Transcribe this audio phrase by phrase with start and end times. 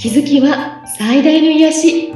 [0.00, 2.14] 気づきは最大の癒し。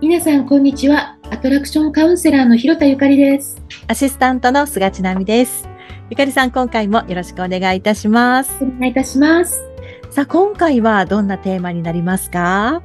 [0.00, 1.18] 皆さんこんにちは。
[1.28, 3.62] アトラクションカウンセラーの広田ゆかりです。
[3.88, 5.68] アシスタントの菅千奈美です。
[6.08, 8.56] ゆかりさん今回もよろしくお願いいたします。
[8.64, 9.60] お願いいたします。
[10.08, 12.80] さあ今回はどんなテーマになりますか？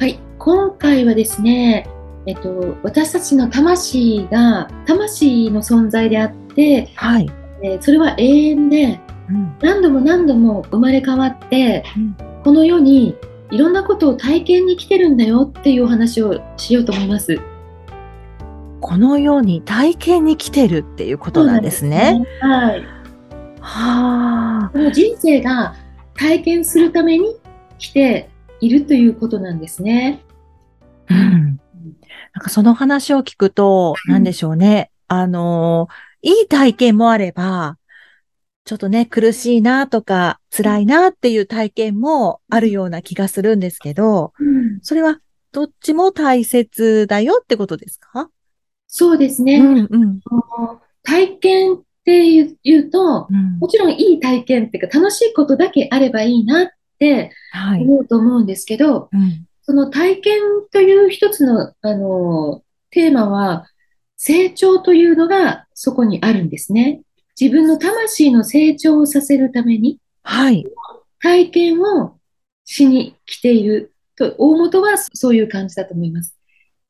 [0.00, 0.18] はい。
[0.38, 1.86] 今回はですね
[2.24, 7.30] えっと、私たちの魂が魂の存在であって、はい
[7.62, 13.16] えー、それは永遠で、うん、何度も何度も生まれ変わって、うん、この世に
[13.50, 17.38] いろんなことを体験に来てるんだよっていうお話をしようと思います。
[18.80, 22.24] このように体験に来てるっていうことなんですね。
[22.40, 22.80] すねはい。
[23.60, 24.70] はあ。
[24.72, 25.74] この人生が
[26.14, 27.36] 体験するために
[27.78, 28.30] 来て
[28.60, 30.22] いるということなんですね。
[31.08, 31.60] うん。
[32.34, 34.90] なんかその話を聞くと、なんでしょうね。
[35.08, 35.88] あの、
[36.22, 37.78] いい体験もあれば、
[38.64, 45.20] ちょっとね、苦しいなとか、辛いなっていう体験もあるような気がするんですけど、うん、それは
[45.52, 48.28] どっちも大切だよってことですか？
[48.88, 49.58] そうですね。
[49.58, 50.20] うんうん、
[51.02, 57.30] 体験っていうと、うん、もちろんいい体験っていうか楽しいことだけあればいいなって
[57.78, 60.40] 思うと思うんですけど、はいうん、その体験
[60.72, 63.66] という一つの、あの、テーマは、
[64.16, 67.02] 成長というのがそこにあるんですね。
[67.38, 70.66] 自分の魂の成長をさせるために、はい。
[71.20, 72.18] 体験を
[72.64, 76.34] しに来ていると、大元はそういう感じだと思います。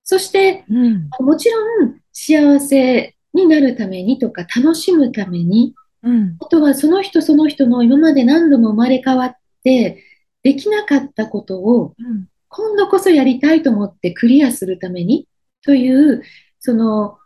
[0.04, 10.04] そして、うん、もちろん幸せになるためにとか楽しむために、うん、あとはその人その人の今まで何度も生まれ変わって
[10.44, 15.28] できなかったことを、うん今度こそやりたいと思ってクリアするために
[15.62, 16.22] という、
[16.60, 17.18] その、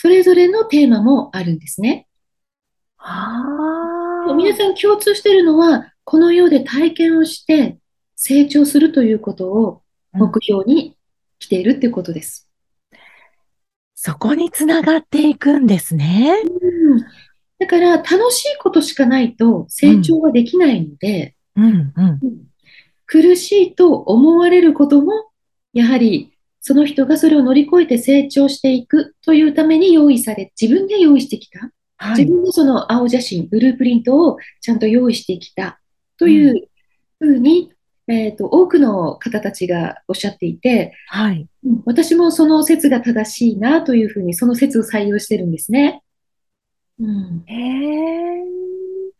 [0.00, 2.06] それぞれのテーマもあるんですね。
[4.36, 7.78] 皆さん共通しているのは、この世で体験をして
[8.14, 10.96] 成長するということを目標に
[11.40, 12.48] 来ているっていうことです。
[13.96, 16.32] そこにつながっていくんですね。
[16.44, 17.00] うん、
[17.58, 22.20] だから楽しいことしかないと成長はできないので、うんうんうん、
[23.04, 25.32] 苦しいと思われることも、
[25.72, 26.37] やはり
[26.68, 31.70] その人がそれを乗り越えて成長していくというために用意され、自分で用意してきた。
[31.96, 35.80] はい、自分のその青写真、ブループリントをちゃんと用意してきた
[36.18, 36.68] という
[37.20, 37.70] ふうに、
[38.06, 41.48] ん、えっ、ー、と、多くの方たちがおっしゃっていて、はい、
[41.86, 46.02] 私もその説が正しいなというふうに、その説を採用してるんですね。
[47.00, 48.44] うん、へ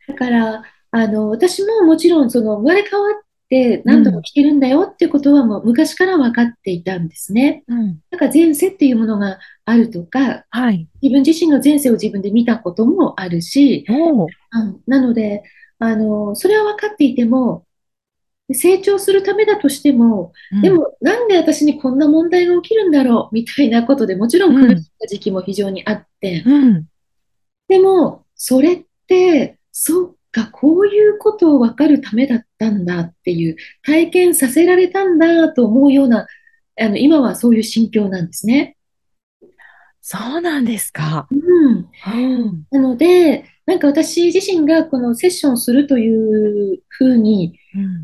[0.07, 3.13] だから、あの、私ももちろんその生まれ変わっ
[3.49, 7.63] って何度も来てるんだよっていうことはもう昔から分かっていたんですね。
[7.67, 13.85] うん、だから前世っていうものがあるとか、はい、自分自身の前世を自分で見たこともあるし、
[14.85, 15.43] なので
[15.79, 17.65] あの、それは分かっていても、
[18.53, 26.85] 成長するためだとしても、うん、でもなんで私にこんな問題が起きるんだろうみたいなことでもちろん苦しい時期も非常にあって、うん、
[27.67, 36.27] でもそれってそがこういうことを分かるためだったんだっていう体験させられたんだと思うような
[36.79, 38.77] あの今はそういう心境なんですね。
[40.01, 41.27] そうなんですか。
[41.29, 41.89] うん。
[42.13, 47.59] うん、なので、なんか私自身がこのセッションするというふうに、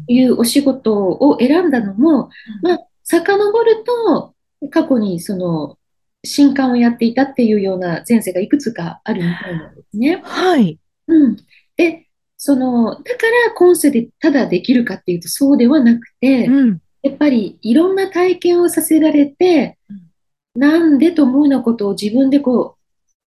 [0.07, 2.29] いうお仕事を選んだのも、
[2.63, 4.35] うん、まあ、遡ると、
[4.69, 5.79] 過去にその、
[6.23, 10.21] 新刊をやっていたっていうような前世がいくつかあるみたいなんですね。
[10.23, 10.79] はい。
[11.07, 11.37] うん。
[11.77, 12.04] で、
[12.45, 13.01] その、だか
[13.47, 22.77] ら今世でただできるかっていうとそうではなくて、うん、やっぱりいろんな体験をさせられて、うん、なんでと思うようなことを自分でこ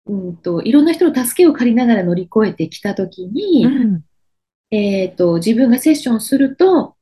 [0.06, 4.02] う、うんと、いろんな人の助けを借りながら乗り越えてきたときに、うん、
[4.72, 6.96] えっ、と、自分がセッションすると、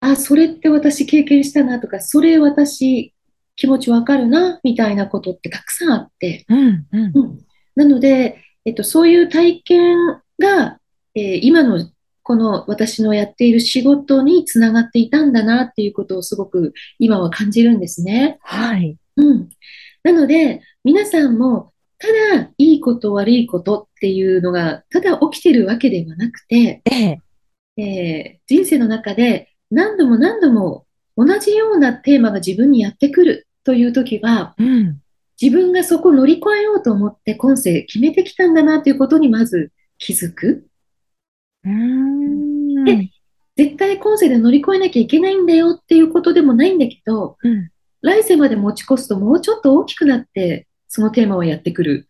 [0.00, 3.12] あ、それって私経験したなとか、それ私
[3.56, 6.46] 気持ちわかるな、みたいなことってたくさんあって。
[6.48, 6.86] うん。
[6.92, 7.38] うん、
[7.74, 9.98] なので、えっと、そういう体験
[10.38, 10.80] が
[11.16, 11.90] えー、今の
[12.22, 18.38] この私のやっている仕事につながっていたんだなっていうことをすごく今は感じるんですね。
[18.42, 18.98] はい。
[19.16, 19.48] うん。
[20.02, 27.18] なので、皆さんも、ただいいこと悪いことっていうのが、ただ起きてるわけではなくて、え
[27.76, 30.86] ええー、人生の中で何度も何度も
[31.16, 35.00] 同じようなテーマが自分にやってくるという時は、うん、
[35.40, 40.66] 自分がそこを乗り越えようと思って今世決めてきたんだなということにまず気づく。
[42.84, 43.10] で、
[43.56, 47.70] 絶対今世で乗り越えなきゃいけないんだよっていうことでもないんだけど、うん、
[48.02, 52.06] 来世まで持ち越すともうちょっと大きくなって、そのテーマはやってくる。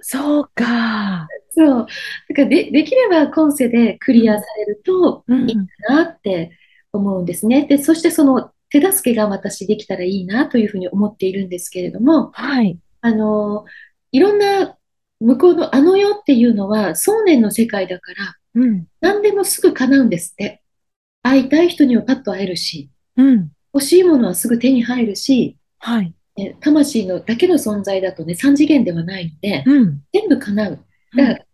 [0.00, 1.26] そうか。
[1.50, 1.86] そう。
[2.28, 3.98] だからで、できれば今世でそう。
[3.98, 6.50] だからで、できれば今世でクリアされるといいかなって
[6.92, 7.66] 思うんですね。
[7.66, 12.78] で、そしてその手助けが私できたらいいなというふうに思っているんですけれども、はい。
[13.00, 13.64] あの、
[14.12, 14.76] いろんな
[15.22, 20.62] 向こうのあの世っていうのは想念の世界だから、うん、何でもすぐ叶うんですって。
[21.22, 26.14] 会いたい人にはパッと会えるし、うん、欲しいものはすぐ手に入るし、はい。
[26.60, 30.84] 魂のだけの存在だとね、3次元ではないので、うん、全部叶う。
[31.16, 31.44] だか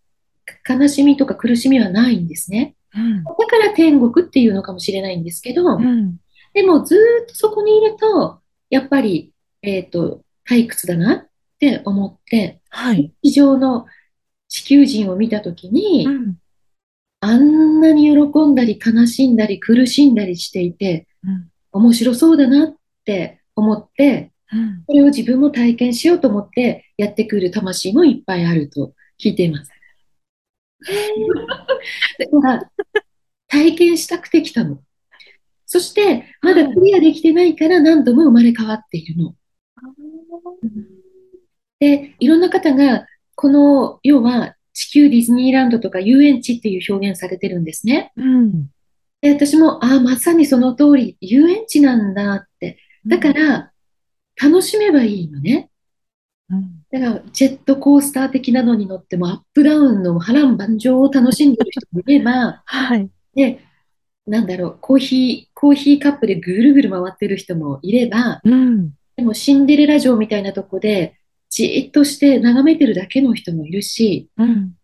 [0.67, 2.77] ら、悲しみとか苦しみはないんですね。
[2.95, 6.17] うん、だから天国っていうのかもしれないんですけど、うん、
[6.55, 8.41] でもずっとそこにいると、
[8.71, 9.33] やっぱり、
[9.63, 11.27] えっ、ー、と、退屈だな
[11.59, 13.87] って思って、はい、地上の
[14.47, 16.37] 地球人を見たときに、うん、
[17.21, 21.09] あんなに喜んだり悲しんだり苦しんだりしていて、
[21.73, 24.33] 面白そうだなって思って、
[24.87, 29.71] それを自分も体験しようと思ってやってくる魂もいっぱいあると聞いています。
[32.19, 32.71] だから
[33.49, 34.81] 体験したくて来たの。
[35.67, 39.35] そして、まだクリアできてないから何度も生まれ変わっているの。
[41.81, 48.13] で、いろんな方が、この要は地球ディズニーランドとか遊園地っていう表現されてるんですね。
[48.17, 48.67] うん、
[49.21, 52.79] で私も、ああ、まさにその通り、遊園地なんだって。
[53.07, 53.73] だから、
[54.41, 55.71] 楽しめばいいのね。
[56.51, 63.11] うん、だから、ジェットコースター的なのに乗っても、アップダウンの波乱万丈を楽しんでる人もいれば、はい。
[63.35, 63.61] で、
[64.27, 71.18] なんだろう、コーヒー、コーヒーカップでぐるぐる回ってる人もいれば、うん、でもシンデレラ城みたいなとこで、
[71.51, 74.75] じーっとして眺めてるだけの人もいるし、うん、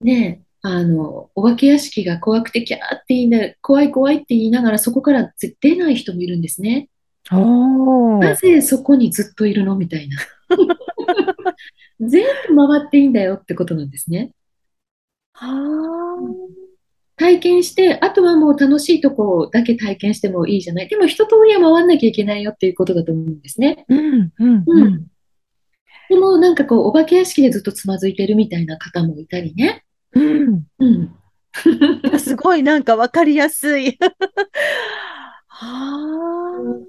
[0.00, 6.88] ねあの、お化け屋敷が怖くてキャーって言いな、怖い怖いって言いながらそこから出ない人もいるんですね。
[8.18, 10.18] なぜそこにずっといるのみたいな。
[12.00, 14.32] 全部回っていいんだよってことなんですね。
[17.16, 20.88] 体験して、あとはもう楽しいとこだけ体験してもいいじゃない。
[20.88, 23.84] でも一通りは回んなきゃいけないよっていうことだと思うんですね。
[23.88, 25.06] うん、うん、うん。
[26.10, 29.84] でもなんかこう、お化け屋敷でずっとつまずいてるみたいな方もいたりね。
[30.12, 30.64] うん。
[30.80, 31.14] うん。
[32.18, 33.96] すごいなんかわかりやすい。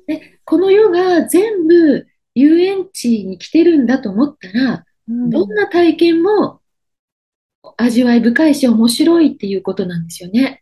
[0.08, 6.62] でこの世が全部遊園地に来てるんだと思ったら、うん、どんな体験も
[7.78, 10.61] 味わい深いし面白いっていうことなんですよね。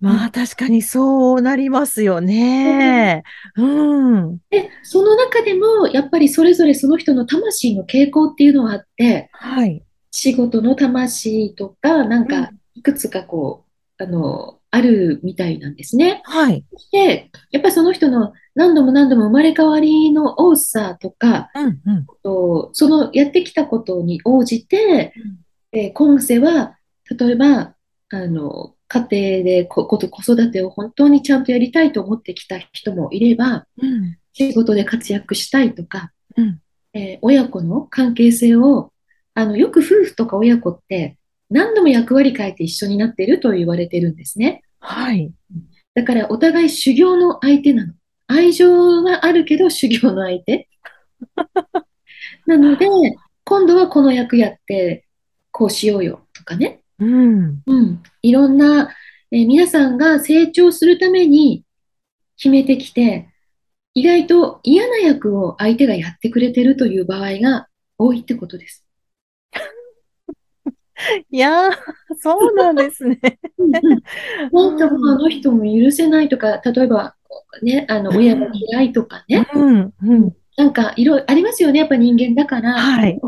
[0.00, 3.22] まあ確かにそうなりますよね。
[3.56, 4.38] うん。
[4.50, 9.82] で、その中でもやっぱりそれぞれその人の魂の傾向っていうのがあって、はい。
[10.10, 13.64] 仕事の魂とか、なんかいくつかこ
[13.98, 16.20] う、うん、あの、あるみたいなんですね。
[16.24, 16.64] はい。
[16.70, 21.68] そして、やっぱりその人の何度も何度も生まれ変わりの多さとか、うんう
[22.00, 25.14] ん、とそのやってきたことに応じて、
[25.72, 26.76] うん、えー、今世は、
[27.18, 27.74] 例えば、
[28.10, 29.08] あの、家庭
[29.44, 36.60] でこ子育てを本当にちゃんとやりたいと思ってきた人もいれば、うん、仕事で活躍したいとか、うん、
[36.92, 38.92] えー、親子の関係性を、
[39.34, 41.16] あの、よく夫婦とか親子って
[41.50, 44.62] 何度も役割変えて一緒になっていると言われてるんですね。
[44.80, 45.32] はい。
[45.94, 47.94] だからお互い修行の相手なの。
[48.28, 50.68] 愛情はあるけど修行の相手。
[52.46, 52.86] なので、
[53.44, 55.06] 今度はこの役やって、
[55.52, 56.82] こうしようよとかね。
[56.98, 57.62] うん。
[57.66, 58.02] うん。
[58.22, 58.90] いろんな、
[59.30, 61.64] えー、皆さんが成長するために
[62.36, 63.28] 決めてきて、
[63.94, 68.84] 意外と嫌な役を相手がやってくれてるという場合が多いってことです。
[71.30, 71.72] いやー、
[72.18, 73.18] そうなんですね。
[74.52, 77.16] なんかあの人も許せないとか、例えば、
[77.62, 79.46] ね、あの、親が嫌いとかね。
[79.54, 80.36] うん、うん。
[80.56, 82.72] なんか、いろいろありますよね、やっぱ人間だから。
[82.74, 83.20] はい。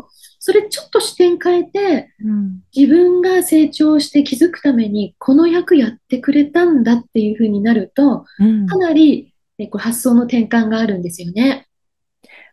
[0.49, 11.67] それちょっと視点変えて、うん、自分が成長して気づくために、この役やってくれたんだっていうふうになると、うん、かなり、ね、こう発想の転換があるんですよね。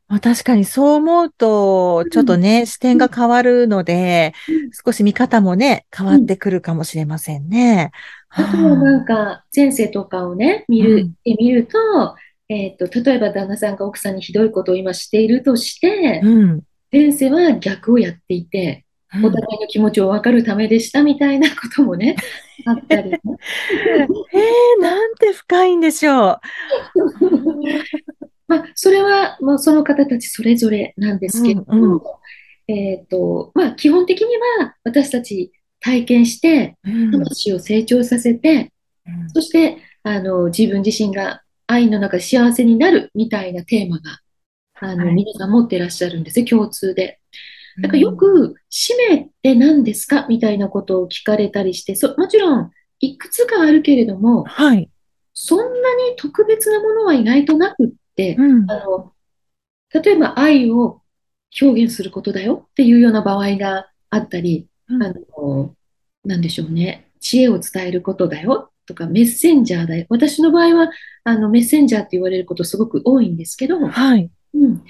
[0.10, 7.92] まあ、確かにそう思うと、ちょっとね、うん、視点が変わるので、うん、少し見方もね、変わってくるかもしれませんね。
[8.38, 11.78] うん、あとはなんか、前世とかをね、見る、見ると、
[12.50, 16.22] えっ、ー、と、例えば旦那さんが奥さんにひどいことを今しているとして、
[16.96, 18.86] 前世は逆をやっていて、
[19.22, 22.16] お互いの気持ちを分かるためでしたみたいなこともね、
[22.66, 23.20] あったり、ね。
[24.34, 26.40] えー、なんて深いんでしょう。
[28.48, 32.02] まあ、それは、まあ、その方たちそれぞれなんですけれども、うんうん、
[32.68, 34.28] えっ、ー、と、まあ、基本的に
[34.62, 36.78] は私たち体験して、
[37.12, 38.72] 魂を成長させて、
[39.06, 44.20] うん、そして、あの、自分自身が愛の中で幸せになるみたいなテーマが、
[44.80, 47.20] あの、はい、皆さん持っていらっしゃるんですよ、共通で。
[47.82, 54.90] だからよく、使命って何ですかみたいなことを聞かれたりして、そもちろん、いくつかあるけれども、はい。
[55.34, 59.14] そんなに特別なものは意外となくって、うん、あの、
[59.94, 61.02] 例えば愛を
[61.62, 65.76] 表現することだよっていうような場合があったり、うん、あの、
[66.24, 70.06] なんでしょうね、知恵を伝えることだよとか、メッセンジャーだよ。
[70.10, 70.90] 私の場合は、
[71.26, 74.30] あの、メッセンジャーって言われることすごく多いんですけど、はい。
[74.56, 74.84] うん。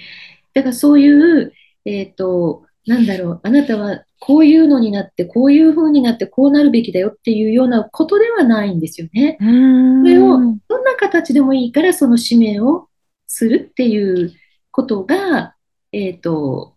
[0.54, 1.52] だからそういう、
[1.84, 9.36] えっ、ー、と、なんだろう、あなたはこういうのになって、こういう風になって、こうなるべきだよっていうようなことではないんですよね。
[9.40, 12.88] それを、どんな形でもいいから、その使命を
[13.26, 14.32] するっていう
[14.70, 15.56] ことが、
[15.92, 16.76] えっ、ー、と、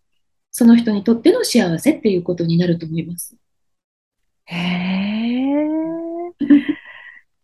[0.51, 3.35] その人にとっての幸せっていうことになると思います。
[4.45, 5.29] へえ。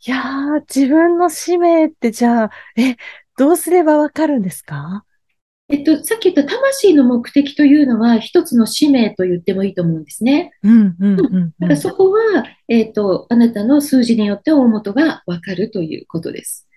[0.07, 2.95] いやー、自分の使命ってじゃあ、え、
[3.37, 5.05] どうすればわかるんですか？
[5.67, 10.51] えっと、さっき言った魂の目的というのは一つの使命と言ってもいいと思うんですね。
[10.61, 11.53] うん、うん、うん。
[11.59, 16.67] だからそこは、えっと、あなたの数字によって大元がわかるということです。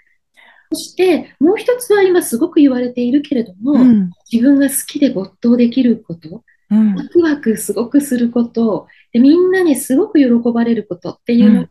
[0.73, 11.69] そして、もう一つは今すごく言われているけれども、うん、自分が好きで没頭できること、うん、ワクワクすごくすることで、みんなにすごく喜ばれることっていうのが、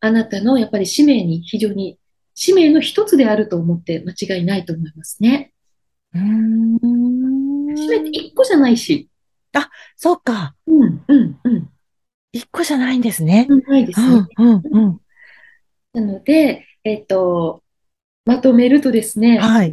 [0.00, 1.98] あなたのやっぱり使命に非常に、
[2.34, 5.52] 使命の一つであると思って間違いないと思いますね。
[6.18, 7.74] うん。
[7.74, 9.08] 締めて一個じゃないし。
[9.52, 10.54] あ、そうか。
[10.66, 11.68] うん、うん、うん。
[12.32, 13.46] 一個じゃないんですね。
[13.68, 14.26] ないですね。
[14.38, 15.00] うん、うん、
[15.94, 17.62] なので、えっ、ー、と、
[18.24, 19.38] まとめるとですね。
[19.38, 19.70] はい。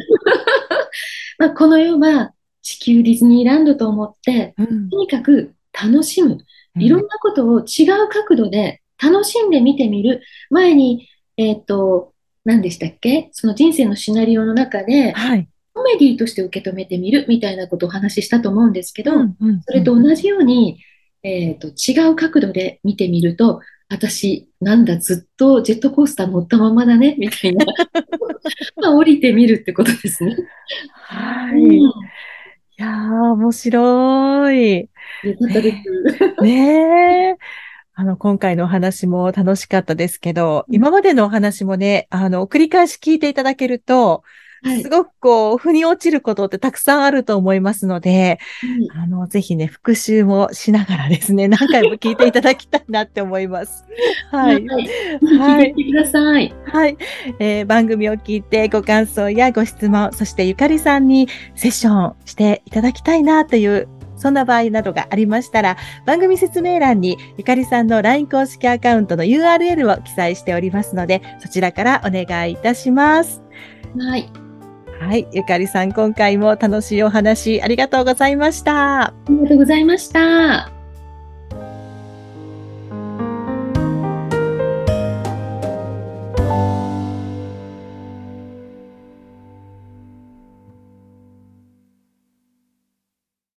[1.37, 6.37] まあ、この世は地球ディズニーランドと思って、うん、とにかく楽しむ。
[6.79, 10.21] いろんなことを違う角度で楽しんで見てみる。
[10.49, 12.13] 前に、えっ、ー、と、
[12.45, 13.29] 何でしたっけ？
[13.31, 15.49] その人生のシナリオの中で、はい、コ
[15.83, 20.79] メディとして受け止めてみるみたいなことをお話ししたと思うんですけど、うんうんうん、それと同じように、
[21.23, 27.65] えーと、違う角度で見てみると、私、なんだ、ずっとジェットコースター乗ったままだね、 みたいな。
[28.77, 30.35] まあ、降りてみるってことですね。
[30.93, 31.61] はい。
[31.61, 31.81] うん、い
[32.77, 34.79] やー、面白い。
[34.79, 34.87] よ
[35.37, 36.43] かったです。
[36.43, 37.35] ねえ。
[37.95, 44.23] あの、今回のお話も楽しかったですけど、今までのお話もね、あの、繰り返し聞いていただけると、
[44.81, 48.39] すごくこう、腑に落ちることってたくさんあると思いますので、
[48.91, 53.85] うん、あの、ぜひね、復習もしながらですね、 何回も聞いていただきたいなって思います。
[54.31, 54.65] はい。
[54.65, 55.73] はい。
[55.75, 56.53] 聞いてください。
[56.65, 56.97] はい、
[57.39, 63.87] えー、番組を聞いてご感想やご質問、そしてゆかりさんにセッションしていただきたいなという
[64.23, 73.41] そんな場合などがありましたら、番組説明欄にゆかりさんの LINE 公式アカウントの URL を記載しておりますので、そちらからお願いいたします。
[73.99, 74.42] はい。
[75.03, 75.27] はい。
[75.31, 79.05] ゆかりさん、今回も楽しいお話ありがとうございました。
[79.05, 80.72] ありがとうございました。